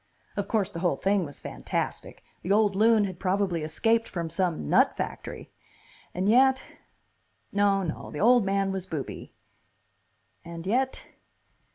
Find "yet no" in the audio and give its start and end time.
6.27-7.83